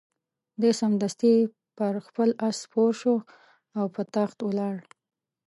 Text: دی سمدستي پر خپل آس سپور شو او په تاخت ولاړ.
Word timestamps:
دی 0.61 0.71
سمدستي 0.81 1.33
پر 1.77 1.93
خپل 2.07 2.29
آس 2.47 2.57
سپور 2.65 2.91
شو 3.01 3.15
او 3.77 3.85
په 3.95 4.01
تاخت 4.15 4.37
ولاړ. 4.43 4.75